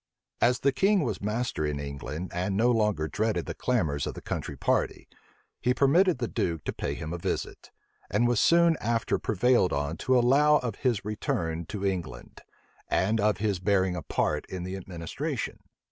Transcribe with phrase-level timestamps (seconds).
[0.39, 4.15] {1682.} As the king was master in England, and no longer dreaded the clamors of
[4.15, 5.07] the country party,
[5.59, 7.69] he permitted the duke to pay him a visit;
[8.09, 12.41] and was soon after prevailed on to allow of his return to England,
[12.87, 15.59] and of his bearing a part in the administration.